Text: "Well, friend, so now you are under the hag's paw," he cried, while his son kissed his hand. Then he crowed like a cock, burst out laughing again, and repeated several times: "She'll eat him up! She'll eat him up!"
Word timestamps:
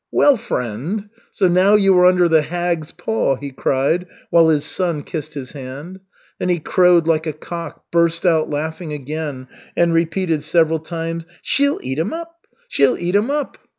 "Well, 0.09 0.35
friend, 0.35 1.09
so 1.29 1.47
now 1.47 1.75
you 1.75 1.95
are 1.99 2.07
under 2.07 2.27
the 2.27 2.41
hag's 2.41 2.91
paw," 2.91 3.35
he 3.35 3.51
cried, 3.51 4.07
while 4.31 4.49
his 4.49 4.65
son 4.65 5.03
kissed 5.03 5.35
his 5.35 5.51
hand. 5.51 5.99
Then 6.39 6.49
he 6.49 6.57
crowed 6.57 7.05
like 7.05 7.27
a 7.27 7.33
cock, 7.33 7.83
burst 7.91 8.25
out 8.25 8.49
laughing 8.49 8.93
again, 8.93 9.47
and 9.77 9.93
repeated 9.93 10.41
several 10.41 10.79
times: 10.79 11.27
"She'll 11.43 11.79
eat 11.83 11.99
him 11.99 12.13
up! 12.13 12.47
She'll 12.67 12.97
eat 12.97 13.13
him 13.13 13.29
up!" 13.29 13.59